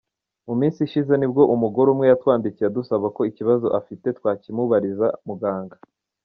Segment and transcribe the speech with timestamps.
[0.47, 5.77] Mu minsi ishize nibwo umugore umwe yatwandikiye adusaba ko ikibazo afite twakimubariza muganga.